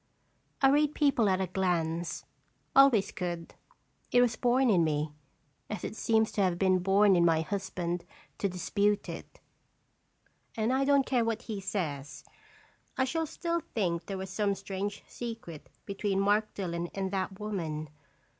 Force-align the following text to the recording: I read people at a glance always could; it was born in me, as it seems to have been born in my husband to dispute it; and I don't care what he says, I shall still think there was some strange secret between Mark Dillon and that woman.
I 0.63 0.69
read 0.71 0.95
people 0.95 1.29
at 1.29 1.41
a 1.41 1.45
glance 1.45 2.25
always 2.75 3.11
could; 3.11 3.53
it 4.11 4.19
was 4.19 4.35
born 4.35 4.71
in 4.71 4.83
me, 4.83 5.13
as 5.69 5.83
it 5.83 5.95
seems 5.95 6.31
to 6.31 6.41
have 6.41 6.57
been 6.57 6.79
born 6.79 7.15
in 7.15 7.23
my 7.23 7.41
husband 7.41 8.03
to 8.39 8.49
dispute 8.49 9.07
it; 9.07 9.39
and 10.57 10.73
I 10.73 10.85
don't 10.85 11.05
care 11.05 11.23
what 11.23 11.43
he 11.43 11.61
says, 11.61 12.23
I 12.97 13.05
shall 13.05 13.27
still 13.27 13.59
think 13.75 14.07
there 14.07 14.17
was 14.17 14.31
some 14.31 14.55
strange 14.55 15.03
secret 15.07 15.69
between 15.85 16.19
Mark 16.19 16.51
Dillon 16.55 16.87
and 16.95 17.11
that 17.11 17.39
woman. 17.39 17.87